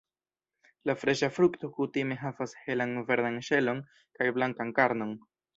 [0.89, 3.85] La freŝa frukto kutime havas helan verdan ŝelon
[4.19, 5.17] kaj blankan karnon.